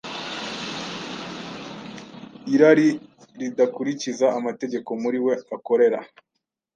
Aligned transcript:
irari 2.53 2.87
ridakurikiza 3.39 4.27
amategeko 4.37 4.89
muri 5.01 5.17
we, 5.25 5.33
akorera 5.55 5.99